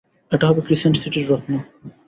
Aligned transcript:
এটা 0.31 0.45
হবে 0.49 0.61
ক্রিসেন্ট 0.67 0.95
সিটির 1.01 1.25
রত্ন! 1.31 1.51